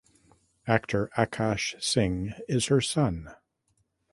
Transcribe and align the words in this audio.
Actor 0.65 1.11
Akash 1.15 1.79
Singh 1.79 2.33
is 2.47 2.65
her 2.69 2.81
son. 2.81 3.35